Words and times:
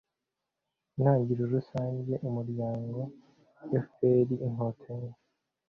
intangiriro 0.95 1.45
rusange 1.55 2.13
umuryango 2.27 2.99
fpr-inkotanyi 3.85 5.11